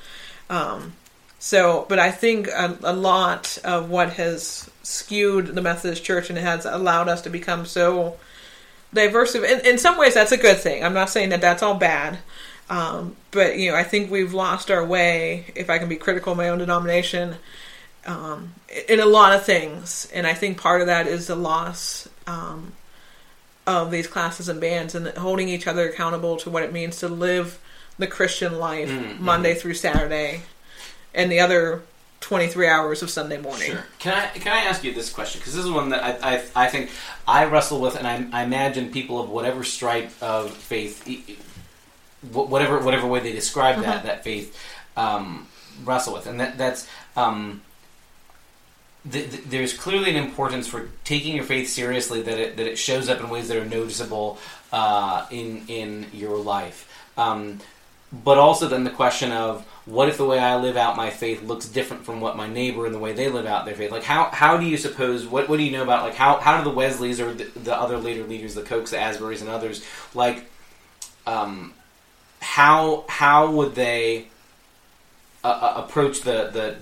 [0.48, 0.92] um,
[1.40, 6.38] so but I think a, a lot of what has skewed the Methodist Church and
[6.38, 8.16] has allowed us to become so
[8.94, 9.34] diverse.
[9.34, 10.84] In, in some ways, that's a good thing.
[10.84, 12.18] I'm not saying that that's all bad.
[12.70, 16.32] Um, but, you know, I think we've lost our way, if I can be critical
[16.32, 17.36] of my own denomination,
[18.06, 18.54] um,
[18.88, 20.08] in a lot of things.
[20.14, 22.72] And I think part of that is the loss um,
[23.66, 27.08] of these classes and bands and holding each other accountable to what it means to
[27.08, 27.60] live
[27.98, 29.24] the Christian life Mm-hmm.
[29.24, 30.42] Monday through Saturday
[31.14, 31.82] and the other
[32.24, 33.72] 23 hours of Sunday morning.
[33.72, 33.84] Sure.
[33.98, 35.40] Can I can I ask you this question?
[35.40, 36.90] Because this is one that I, I I think
[37.28, 41.06] I wrestle with, and I, I imagine people of whatever stripe of faith,
[42.22, 44.58] wh- whatever whatever way they describe that that faith,
[44.96, 45.46] um,
[45.84, 46.88] wrestle with, and that that's.
[47.14, 47.60] Um,
[49.12, 52.78] th- th- there's clearly an importance for taking your faith seriously that it that it
[52.78, 54.38] shows up in ways that are noticeable
[54.72, 56.90] uh, in in your life.
[57.18, 57.60] Um,
[58.12, 61.42] but also then the question of what if the way I live out my faith
[61.42, 63.90] looks different from what my neighbor and the way they live out their faith?
[63.90, 66.56] Like how how do you suppose what what do you know about like how how
[66.56, 69.84] do the Wesleys or the, the other later leaders, the Cokes, the Asburys, and others
[70.14, 70.50] like
[71.26, 71.74] um,
[72.40, 74.28] how how would they
[75.42, 76.76] uh, uh, approach the the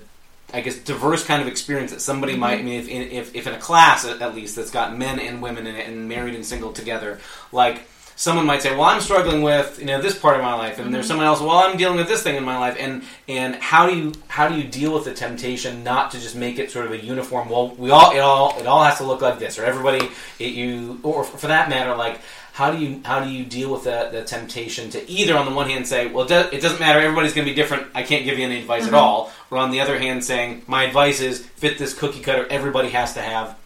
[0.53, 2.59] I guess diverse kind of experience that somebody might.
[2.59, 5.41] I mean, if, if if in a class at, at least that's got men and
[5.41, 7.19] women in it and married and single together,
[7.51, 10.79] like someone might say, "Well, I'm struggling with you know this part of my life,"
[10.79, 13.55] and there's someone else, "Well, I'm dealing with this thing in my life," and and
[13.55, 16.71] how do you how do you deal with the temptation not to just make it
[16.71, 17.49] sort of a uniform?
[17.49, 20.53] Well, we all it all it all has to look like this, or everybody it,
[20.53, 22.19] you or for that matter, like
[22.53, 25.51] how do you how do you deal with the, the temptation to either on the
[25.51, 28.03] one hand say well it, does, it doesn't matter everybody's going to be different i
[28.03, 31.19] can't give you any advice at all or on the other hand saying my advice
[31.19, 33.57] is fit this cookie cutter everybody has to have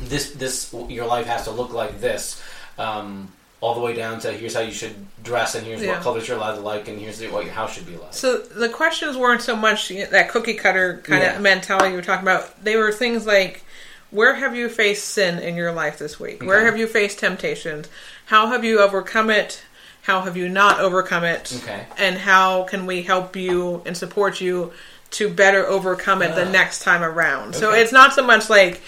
[0.00, 2.42] this this your life has to look like this
[2.78, 3.30] um,
[3.62, 5.92] all the way down to here's how you should dress and here's Yeah.
[5.92, 8.36] what colors you're allowed to like and here's what your house should be like So
[8.38, 11.36] the questions weren't so much that cookie cutter kind Yeah.
[11.36, 12.62] of mentality you were talking about.
[12.62, 13.64] They were things like,
[14.10, 16.42] where have you faced sin in your life this week?
[16.42, 17.86] Where have you faced temptations?
[18.26, 19.62] How have you overcome it?
[20.02, 21.56] How have you not overcome it?
[21.62, 21.86] Okay.
[21.98, 24.72] And how can we help you and support you
[25.12, 26.50] to better overcome it the Ah.
[26.50, 27.54] next time around?
[27.54, 28.82] So it's not so much like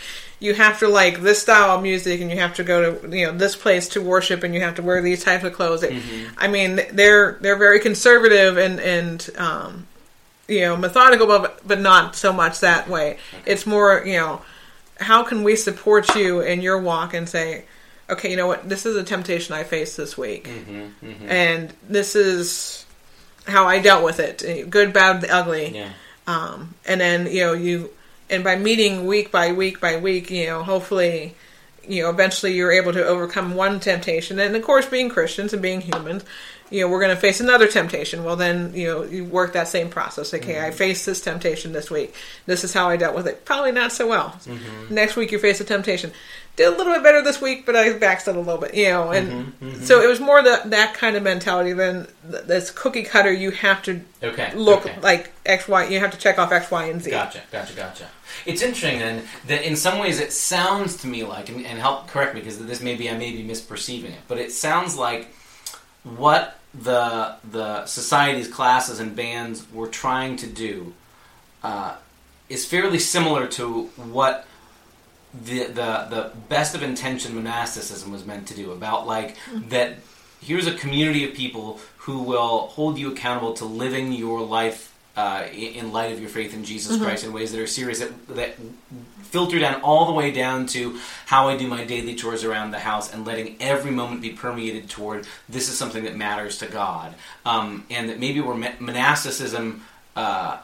[0.45, 3.27] you have to like this style of music and you have to go to you
[3.27, 5.83] know this place to worship and you have to wear these types of clothes.
[5.83, 6.35] Mm-hmm.
[6.37, 9.87] I mean, they're they're very conservative and and um,
[10.47, 13.17] you know methodical, but but not so much that way.
[13.47, 14.43] It's more you know
[15.01, 17.65] how can we support you in your walk and say,
[18.11, 22.15] okay, you know what, this is a temptation I faced this week, Mm-hmm, and this
[22.15, 22.85] is
[23.47, 25.75] how I dealt with it, good, bad, ugly.
[25.75, 25.91] Yeah.
[26.27, 27.91] Um, and then you know you
[28.31, 31.35] and by meeting week by week by week you know hopefully
[31.89, 34.39] you know eventually you're able to overcome one temptation.
[34.39, 36.25] And of course being christians and being humans
[36.71, 38.25] you know we're going to face another temptation.
[38.25, 40.33] Well then you know you work that same process.
[40.35, 40.77] Okay i mm-hmm.
[40.77, 42.15] faced this temptation this week.
[42.47, 43.45] This is how i dealt with it.
[43.45, 44.31] Probably not so well.
[44.45, 44.95] Mm-hmm.
[44.95, 46.13] Next week you face a temptation
[46.57, 49.11] did a little bit better this week but i backslid a little bit you know
[49.11, 49.53] and
[49.85, 53.51] so it was more that that kind of mentality than th- this cookie cutter you
[53.51, 54.99] have to okay look okay.
[55.01, 55.89] like X, Y.
[55.89, 57.11] You have to check off X, Y, and Z.
[57.11, 58.09] Gotcha, gotcha, gotcha.
[58.47, 62.09] It's interesting then that in some ways it sounds to me like, and, and help
[62.09, 65.35] correct me because this maybe I may be misperceiving it, but it sounds like
[66.03, 70.95] what the the society's classes and bands were trying to do
[71.63, 71.97] uh,
[72.49, 74.47] is fairly similar to what
[75.43, 79.37] the the the best of intention monasticism was meant to do about like
[79.69, 79.95] that
[80.41, 85.47] here's a community of people who will hold you accountable to living your life uh,
[85.53, 88.57] in light of your faith in Jesus Christ in ways that are serious that, that
[89.23, 92.81] filter down all the way down to how I do my daily chores around the
[92.81, 97.15] house and letting every moment be permeated toward this is something that matters to God.
[97.47, 99.83] Um, and that maybe where mon- monasticism
[100.17, 100.59] uh,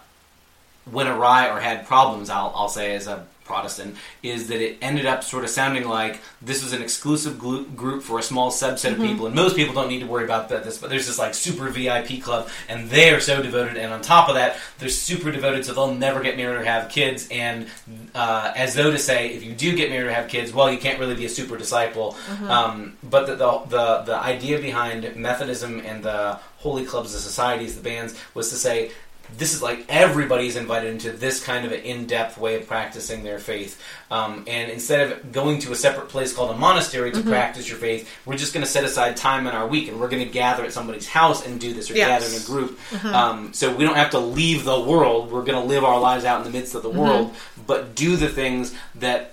[0.92, 5.07] went awry or had problems, I'll, I'll say as a Protestant, is that it ended
[5.07, 8.98] up sort of sounding like this was an exclusive group for a small subset of
[8.98, 10.62] people, and most people don't need to worry about that.
[10.62, 13.76] This, but there's this like super VIP club, and they are so devoted.
[13.76, 16.90] And on top of that, they're super devoted, so they'll never get married or have
[16.90, 17.26] kids.
[17.33, 17.66] And
[18.14, 20.79] uh, as though to say, if you do get married or have kids, well, you
[20.79, 22.16] can't really be a super disciple.
[22.48, 27.74] Um, but the, the the the idea behind Methodism and the holy clubs, the societies,
[27.74, 28.92] the bands, was to say
[29.37, 33.38] this is like everybody's invited into this kind of an in-depth way of practicing their
[33.38, 33.83] faith.
[34.11, 37.29] Um, and instead of going to a separate place called a monastery to Mm-hmm.
[37.31, 40.09] practice your faith, we're just going to set aside time in our week and we're
[40.09, 42.09] going to gather at somebody's house and do this or Yes.
[42.25, 42.25] Mm-hmm.
[42.25, 43.05] gather in a group.
[43.14, 45.31] Um, so we don't have to leave the world.
[45.31, 46.99] We're going to live our lives out in the midst of the Mm-hmm.
[46.99, 47.35] world,
[47.66, 49.33] but do the things that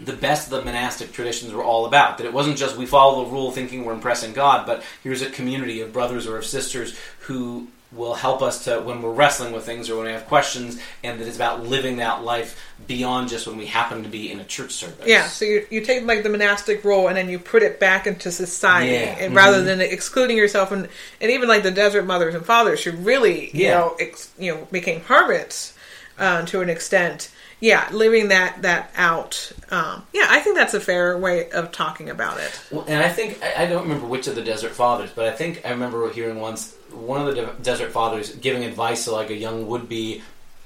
[0.00, 2.18] the best of the monastic traditions were all about.
[2.18, 5.30] That it wasn't just we follow the rule thinking we're impressing God, but here's a
[5.30, 9.64] community of brothers or of sisters who will help us to when we're wrestling with
[9.64, 13.46] things or when we have questions, and that it's about living that life beyond just
[13.46, 15.06] when we happen to be in a church service.
[15.06, 18.06] Yeah, so you, you take like the monastic role and then you put it back
[18.06, 19.16] into society, Yeah.
[19.18, 19.64] and rather Mhm.
[19.64, 20.86] than excluding yourself, and,
[21.20, 23.78] and even like the desert mothers and fathers who really, you Yeah.
[23.78, 25.72] know, ex, you know, became hermits
[26.18, 27.30] uh, to an extent.
[27.60, 29.50] Yeah, living that that out.
[29.70, 32.52] Um, yeah, I think that's a fair way of talking about it.
[32.70, 35.32] Well, and I think I, I don't remember which of the Desert Fathers, but I
[35.32, 39.30] think I remember hearing once one of the De- Desert Fathers giving advice to like
[39.30, 40.22] a young would-be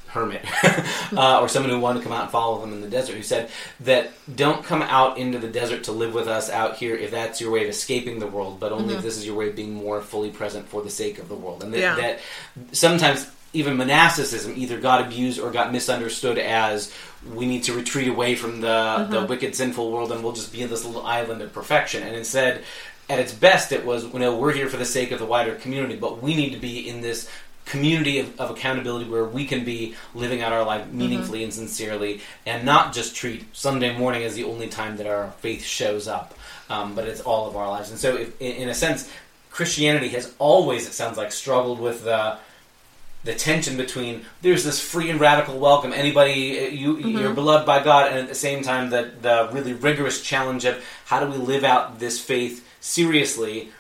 [0.09, 0.45] hermit
[1.17, 3.23] uh, or someone who wanted to come out and follow them in the desert who
[3.23, 3.49] said
[3.81, 7.41] that don't come out into the desert to live with us out here if that's
[7.41, 9.73] your way of escaping the world but only if this is your way of being
[9.73, 11.65] more fully present for the sake of the world.
[11.65, 11.97] And that, Yeah.
[11.97, 12.21] that
[12.73, 16.93] sometimes even monasticism either got abused or got misunderstood as
[17.35, 20.61] we need to retreat away from the, the wicked sinful world and we'll just be
[20.61, 22.03] in this little island of perfection.
[22.03, 22.65] And instead
[23.13, 25.55] at its best it was you know we're here for the sake of the wider
[25.57, 27.29] community but we need to be in this
[27.65, 32.21] community of, of accountability where we can be living out our life meaningfully and sincerely
[32.47, 36.35] and not just treat sunday morning as the only time that our faith shows up
[36.71, 37.91] um, but it's all of our lives.
[37.91, 39.11] And so if, in, in a sense
[39.51, 42.39] christianity has always it sounds like struggled with the
[43.25, 48.11] the tension between there's this free and radical welcome anybody you you're beloved by God
[48.11, 51.65] and at the same time the the really rigorous challenge of how do we live
[51.65, 53.71] out this faith seriously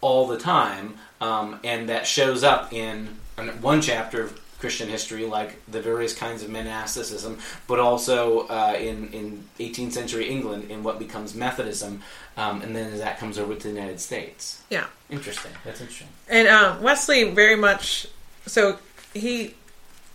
[0.00, 5.24] all the time um, and that shows up in, in one chapter of Christian history
[5.24, 10.82] like the various kinds of monasticism but also uh, in in 18th century England in
[10.82, 12.02] what becomes Methodism
[12.36, 14.62] um, and then as that comes over to the United States.
[14.70, 14.86] Yeah.
[15.10, 15.52] interesting.
[15.64, 16.08] That's interesting.
[16.28, 18.08] And um, Wesley very much
[18.46, 18.78] so
[19.14, 19.54] he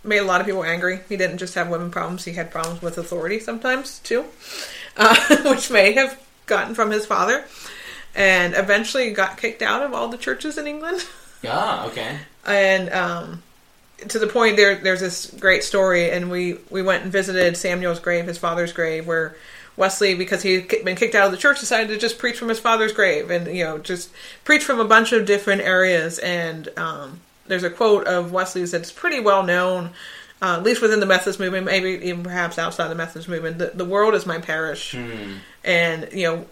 [0.02, 1.00] made a lot of people angry.
[1.08, 4.24] He didn't just have women problems; he had problems with authority sometimes too,
[4.96, 7.44] uh, which may have gotten from his father.
[8.16, 11.04] And eventually got kicked out of all the churches in England.
[11.46, 13.42] ah okay and um,
[14.08, 18.00] to the point there there's this great story and we we went and visited samuel's
[18.00, 19.36] grave his father's grave where
[19.76, 22.48] wesley because he had been kicked out of the church decided to just preach from
[22.48, 24.10] his father's grave and you know just
[24.44, 28.92] preach from a bunch of different areas and um, there's a quote of wesley's that's
[28.92, 29.90] pretty well known
[30.42, 33.72] uh, at least within the methodist movement maybe even perhaps outside the methodist movement the,
[33.74, 34.94] the world is my parish.
[35.64, 36.46] And you know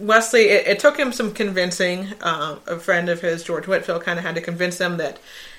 [0.00, 2.08] Wesley, it, it took him some convincing.
[2.22, 5.18] Um, a friend of his, George Whitefield, kind of had to convince him that,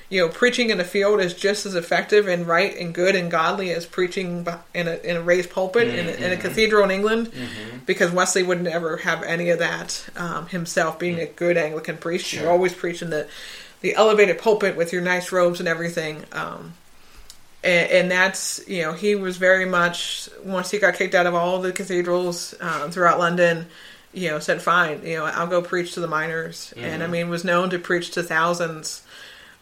[0.10, 3.30] you know, preaching in a field is just as effective and right and good and
[3.30, 6.92] godly as preaching in a, in a raised pulpit in, a, in a cathedral in
[6.92, 7.32] England,
[7.86, 11.00] because Wesley would never have any of that um, himself.
[11.00, 13.28] Being a good Anglican priest, you're always preaching the
[13.82, 16.24] the elevated pulpit with your nice robes and everything.
[16.32, 16.74] Um,
[17.64, 21.36] and, and that's you know he was very much once he got kicked out of
[21.36, 23.68] all the cathedrals um, throughout London,
[24.14, 26.74] you know said fine you know I'll go preach to the miners.
[26.78, 29.04] And I mean was known to preach to thousands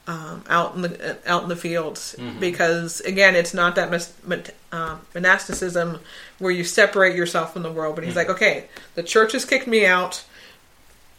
[0.08, 4.44] um, out in the out in the fields because again it's not that mis- mon-
[4.72, 6.00] uh, monasticism
[6.40, 9.68] where you separate yourself from the world but he's like okay the church has kicked
[9.68, 10.24] me out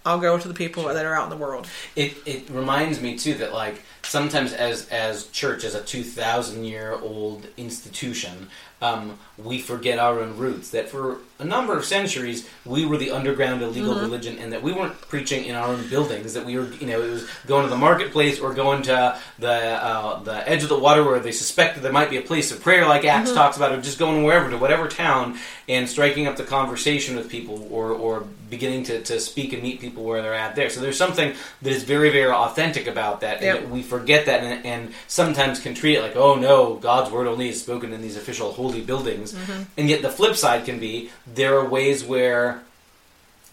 [0.04, 1.66] I'll go to the people that are out in the world.
[1.96, 6.98] It it reminds me too that like sometimes as as church as a 2000 year
[7.00, 8.48] old institution
[8.82, 10.70] um, we forget our own roots.
[10.70, 14.72] That for a number of centuries we were the underground illegal religion and that we
[14.72, 16.35] weren't preaching in our own buildings.
[16.35, 19.53] That we were you know it was going to the marketplace or going to the
[19.53, 22.62] uh, the edge of the water where they suspected there might be a place of
[22.62, 26.37] prayer like Acts talks about or just going wherever to whatever town and striking up
[26.37, 30.35] the conversation with people or or beginning to, to speak and meet people where they're
[30.35, 30.68] at there.
[30.68, 34.42] So there's something that is very very authentic about that and that we forget that
[34.42, 38.00] and, and sometimes can treat it like oh no god's word only is spoken in
[38.00, 39.29] these official holy buildings
[39.76, 42.62] and yet the flip side can be there are ways where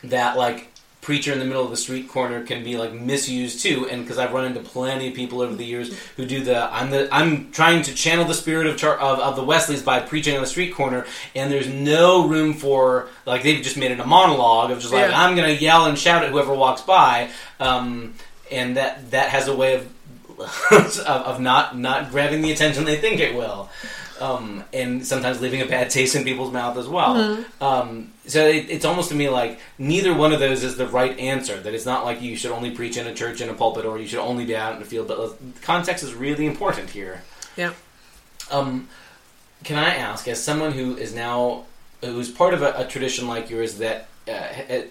[0.04, 0.70] that like
[1.02, 3.88] preacher in the middle of the street corner can be like misused too.
[3.90, 6.90] And because i've run into plenty of people over the years who do the i'm
[6.90, 10.36] the i'm trying to channel the spirit of, Char- of of the wesleys by preaching
[10.36, 14.06] on the street corner and there's no room for like they've just made it a
[14.06, 15.24] monologue of just like Yeah.
[15.26, 17.30] i'm gonna yell and shout at whoever walks by
[17.62, 18.14] um,
[18.52, 19.88] and that that has a way of
[20.72, 23.70] of, of not not grabbing the attention they think it will,
[24.22, 27.16] um, and sometimes leaving a bad taste in people's mouth as well.
[27.62, 31.18] Um, so it, it's almost to me like neither one of those is the right
[31.20, 31.60] answer.
[31.60, 33.98] That it's not like you should only preach in a church in a pulpit or
[33.98, 35.08] you should only be out in the field.
[35.08, 37.24] But context is really important here.
[37.56, 37.74] Yeah.
[38.52, 38.88] Um,
[39.64, 41.66] can I ask, as someone who is now
[42.02, 44.32] who's part of a, a tradition like yours that uh,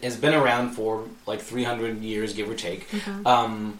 [0.02, 2.88] has been around for like 300 years, give or take,
[3.24, 3.78] um,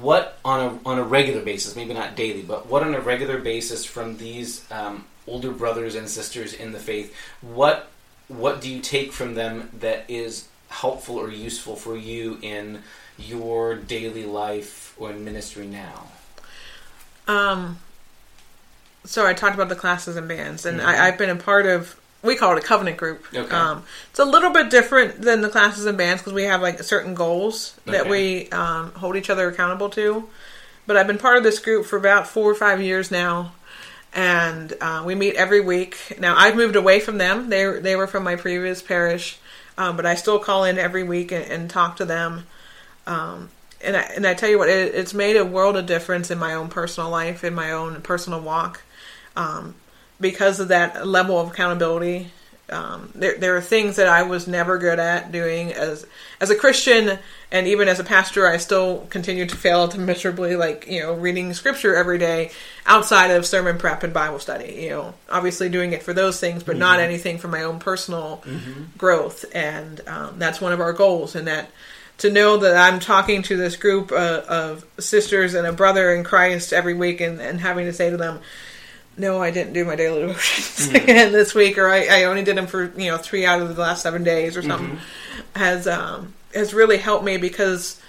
[0.00, 3.38] what on a on a regular basis, maybe not daily, but what on a regular
[3.38, 7.90] basis from these um, older brothers and sisters in the faith, what
[8.28, 12.82] what do you take from them that is helpful or useful for you in
[13.18, 16.06] your daily life or in ministry now?
[17.28, 17.78] Um,
[19.04, 21.98] so I talked about the classes and bands, and I, I've been a part of.
[22.22, 23.24] We call it a covenant group.
[23.34, 23.54] Okay.
[23.54, 26.80] Um, it's a little bit different than the classes and bands because we have like
[26.82, 28.10] certain goals that Okay.
[28.10, 30.28] we um, hold each other accountable to.
[30.86, 33.52] But I've been part of this group for about four or five years now,
[34.12, 36.16] and uh, we meet every week.
[36.18, 39.38] Now I've moved away from them; they they were from my previous parish,
[39.78, 42.46] um, but I still call in every week and, and talk to them.
[43.06, 43.50] Um,
[43.84, 46.38] and I, and I tell you what, it, it's made a world of difference in
[46.38, 48.82] my own personal life, in my own personal walk,
[49.36, 49.74] um,
[50.22, 52.30] because of that level of accountability.
[52.70, 56.06] Um, there, there are things that I was never good at doing as
[56.40, 57.18] as a Christian,
[57.50, 61.12] and even as a pastor, I still continue to fail to miserably, like you know,
[61.12, 62.50] reading scripture every day
[62.86, 64.72] outside of sermon prep and Bible study.
[64.84, 68.42] You know, obviously doing it for those things, but not anything for my own personal
[68.96, 71.34] growth, and um, that's one of our goals.
[71.34, 71.68] And that
[72.18, 76.24] to know that I'm talking to this group uh, of sisters and a brother in
[76.24, 78.40] Christ every week, and, and having to say to them,
[79.16, 82.56] no, I didn't do my daily devotions again this week, or I, I only did
[82.56, 84.98] them for you know three out of the last seven days or something,
[85.54, 88.00] has um, has really helped me because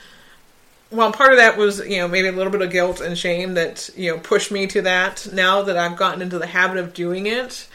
[0.94, 3.56] well, part of that was you know maybe a little bit of guilt and shame
[3.56, 5.28] that you know pushed me to that.
[5.34, 7.68] Now that I've gotten into the habit of doing it,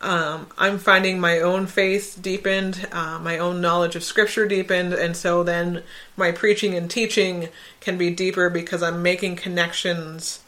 [0.00, 5.16] um, I'm finding my own faith deepened, uh, my own knowledge of Scripture deepened, and
[5.16, 5.82] so then
[6.16, 7.48] my preaching and teaching
[7.80, 10.40] can be deeper because I'm making connections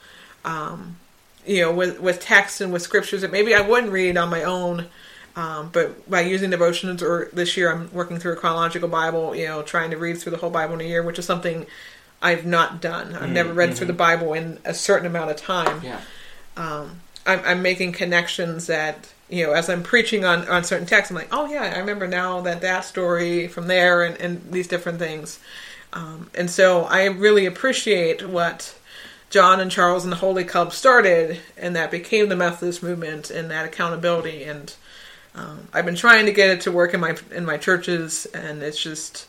[0.45, 0.97] um,
[1.47, 4.43] you know, with with text and with scriptures that maybe I wouldn't read on my
[4.43, 4.87] own.
[5.35, 9.47] Um, but by using devotions, or this year I'm working through a chronological Bible, you
[9.47, 11.67] know, trying to read through the whole Bible in a year, which is something
[12.21, 13.15] I've not done.
[13.15, 15.81] I've never read through the Bible in a certain amount of time.
[15.83, 16.01] Yeah.
[17.27, 21.17] I'm, I'm making connections that you know as I'm preaching on on certain texts, I'm
[21.17, 24.99] like, oh yeah, I remember now that that story from there and, and these different
[24.99, 25.41] things.
[25.93, 28.75] Um, and so I really appreciate what
[29.33, 33.51] John and Charles and the Holy Club started, and that became the Methodist movement and
[33.51, 34.45] that accountability.
[34.45, 34.73] And
[35.35, 38.63] um, I've been trying to get it to work in my in my churches, and
[38.63, 39.27] it's just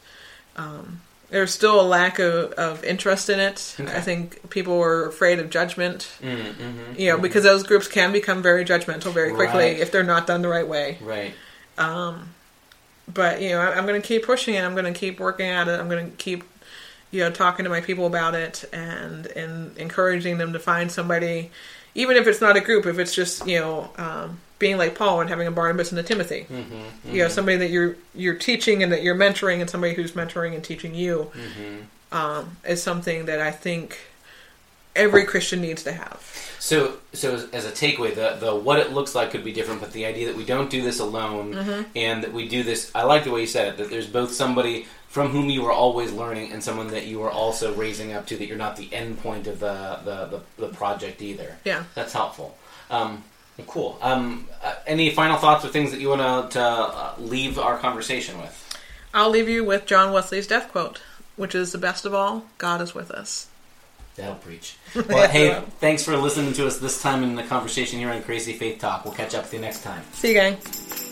[0.58, 1.00] um,
[1.30, 3.76] there's still a lack of, of interest in it.
[3.80, 3.92] Okay.
[3.96, 8.12] I think people are afraid of judgment, Mm, hmm you know, because those groups can
[8.12, 9.80] become very judgmental very quickly Right.
[9.80, 10.98] if they're not done the right way.
[11.02, 11.34] Right.
[11.78, 14.62] But you know, I- I'm going to keep pushing it.
[14.64, 15.80] I'm going to keep working at it.
[15.80, 16.44] I'm going to keep
[17.14, 21.52] you know talking to my people about it and and encouraging them to find somebody,
[21.96, 22.86] even if it's not a group.
[22.86, 26.04] If it's just you know um, being like Paul and having a Barnabas and a
[26.04, 26.48] Timothy.
[26.50, 27.16] Mm-hmm.
[27.16, 30.56] You know, somebody that you're you're teaching and that you're mentoring, and somebody who's mentoring
[30.56, 32.16] and teaching you Mm-hmm.
[32.18, 34.00] um, is something that I think
[34.96, 36.22] every Christian needs to have.
[36.60, 39.82] So, so as, as a takeaway, the the what it looks like could be different,
[39.82, 43.04] but the idea that we don't do this alone, and that we do this, I
[43.04, 43.78] like the way you said it.
[43.78, 47.30] That there's both somebody from whom you are always learning, and someone that you are
[47.30, 48.36] also raising up to.
[48.36, 50.26] That you're not the end point of the the,
[50.58, 51.56] the, the project either.
[51.64, 51.84] Yeah.
[51.94, 52.58] That's helpful.
[52.90, 53.24] Um,
[53.68, 54.00] cool.
[54.02, 58.42] Um, uh, any final thoughts or things that you want to uh, leave our conversation
[58.42, 58.60] with?
[59.14, 61.00] I'll leave you with John Wesley's death quote,
[61.36, 63.50] which is the best of all: "God is with us."
[64.16, 64.78] That'll preach.
[65.08, 68.54] Well, hey, thanks for listening to us this time in the conversation here on Crazy
[68.54, 69.06] Faith Talk.
[69.06, 70.04] We'll catch up with you next time.
[70.14, 71.03] See you, gang.